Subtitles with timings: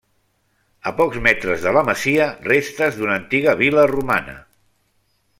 [0.91, 4.35] A pocs metres de la masia restes d'una antiga vil·la romana.